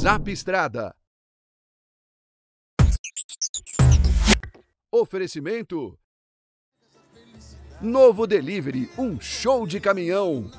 [0.00, 0.94] Zap Estrada.
[4.90, 5.98] Oferecimento.
[7.82, 10.50] Novo Delivery, um show de caminhão.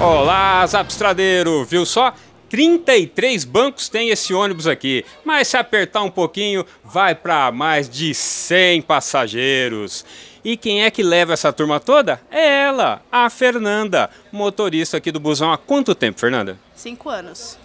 [0.00, 2.14] Olá, Zapstradeiro, viu só?
[2.48, 8.14] 33 bancos tem esse ônibus aqui, mas se apertar um pouquinho, vai para mais de
[8.14, 10.02] 100 passageiros.
[10.44, 12.20] E quem é que leva essa turma toda?
[12.30, 16.58] É ela, a Fernanda, motorista aqui do busão há quanto tempo, Fernanda?
[16.74, 17.56] Cinco anos.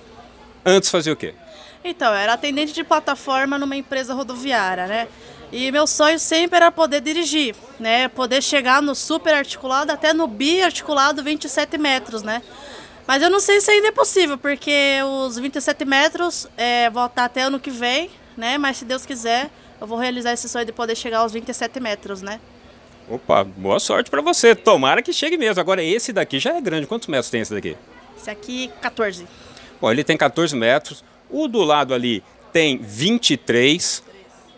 [0.63, 1.34] Antes fazia o quê?
[1.84, 5.08] Então, era atendente de plataforma numa empresa rodoviária, né?
[5.52, 8.10] E meu sonho sempre era poder dirigir, né?
[8.10, 12.43] Poder chegar no super articulado até no biarticulado 27 metros, né?
[13.07, 17.43] Mas eu não sei se ainda é possível, porque os 27 metros é, voltar até
[17.43, 18.57] ano que vem, né?
[18.57, 19.49] Mas se Deus quiser,
[19.80, 22.40] eu vou realizar esse sonho de poder chegar aos 27 metros, né?
[23.10, 24.54] Opa, boa sorte para você.
[24.54, 25.62] Tomara que chegue mesmo.
[25.62, 26.88] Agora, esse daqui já é grande.
[26.88, 27.77] Quantos metros tem esse daqui?
[28.18, 29.26] Esse aqui, 14.
[29.80, 31.04] Bom, ele tem 14 metros.
[31.30, 34.04] O do lado ali tem 23.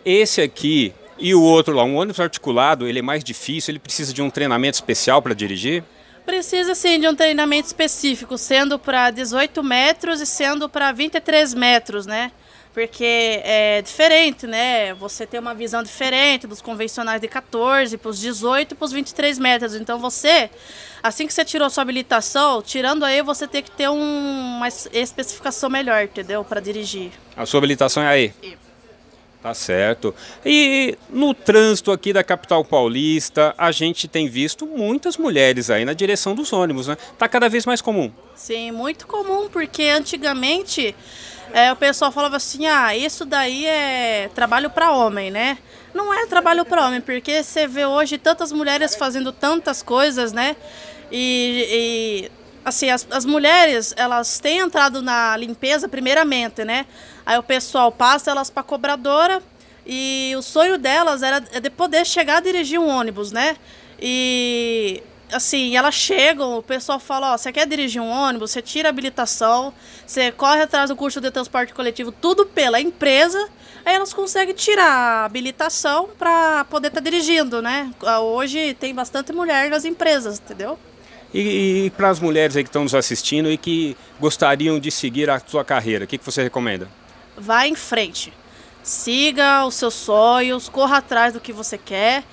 [0.04, 4.12] Esse aqui e o outro lá, um ônibus articulado, ele é mais difícil, ele precisa
[4.12, 5.84] de um treinamento especial para dirigir?
[6.24, 12.06] Precisa sim de um treinamento específico, sendo para 18 metros e sendo para 23 metros,
[12.06, 12.32] né?
[12.72, 14.94] Porque é diferente, né?
[14.94, 19.38] Você tem uma visão diferente dos convencionais de 14 para os 18 para os 23
[19.40, 19.74] metros.
[19.74, 20.48] Então você,
[21.02, 25.68] assim que você tirou sua habilitação, tirando aí, você tem que ter um, uma especificação
[25.68, 26.44] melhor, entendeu?
[26.44, 27.10] Para dirigir.
[27.36, 28.34] A sua habilitação é aí?
[29.42, 30.14] Tá certo.
[30.44, 35.94] E no trânsito aqui da capital paulista, a gente tem visto muitas mulheres aí na
[35.94, 36.96] direção dos ônibus, né?
[37.18, 38.12] Tá cada vez mais comum.
[38.34, 40.94] Sim, muito comum, porque antigamente
[41.52, 45.58] é, o pessoal falava assim: ah, isso daí é trabalho para homem, né?
[45.92, 50.56] Não é trabalho para homem, porque você vê hoje tantas mulheres fazendo tantas coisas, né?
[51.10, 52.30] E, e
[52.64, 56.86] assim, as, as mulheres, elas têm entrado na limpeza primeiramente, né?
[57.26, 59.42] Aí o pessoal passa elas para cobradora
[59.84, 63.56] e o sonho delas era de poder chegar a dirigir um ônibus, né?
[64.00, 65.02] E
[65.32, 68.90] assim, elas chegam, o pessoal fala, ó, você quer dirigir um ônibus, você tira a
[68.90, 69.72] habilitação,
[70.06, 73.38] você corre atrás do curso de transporte coletivo, tudo pela empresa,
[73.84, 77.92] aí elas conseguem tirar a habilitação para poder estar tá dirigindo, né?
[78.22, 80.78] Hoje tem bastante mulher nas empresas, entendeu?
[81.32, 85.30] E, e para as mulheres aí que estão nos assistindo e que gostariam de seguir
[85.30, 86.88] a sua carreira, o que, que você recomenda?
[87.36, 88.32] Vá em frente.
[88.82, 92.24] Siga os seus sonhos, corra atrás do que você quer,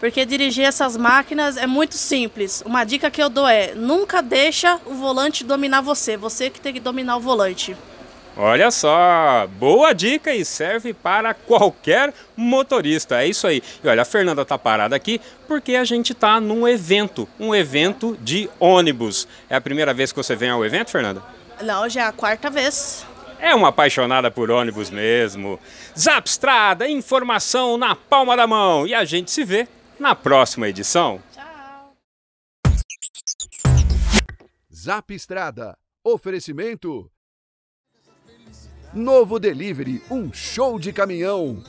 [0.00, 2.62] porque dirigir essas máquinas é muito simples.
[2.64, 6.72] Uma dica que eu dou é: nunca deixa o volante dominar você, você que tem
[6.72, 7.76] que dominar o volante.
[8.36, 13.22] Olha só, boa dica e serve para qualquer motorista.
[13.22, 13.62] É isso aí.
[13.84, 18.16] E olha, a Fernanda tá parada aqui porque a gente tá num evento, um evento
[18.20, 19.28] de ônibus.
[19.50, 21.22] É a primeira vez que você vem ao evento, Fernanda?
[21.60, 23.04] Não, já é a quarta vez.
[23.38, 25.58] É uma apaixonada por ônibus mesmo.
[25.98, 28.86] Zapstrada, informação na palma da mão.
[28.86, 29.66] E a gente se vê
[30.00, 31.22] na próxima edição.
[31.30, 31.94] Tchau.
[34.72, 35.76] Zap Estrada.
[36.02, 37.12] Oferecimento.
[38.94, 41.62] Novo Delivery, um show de caminhão.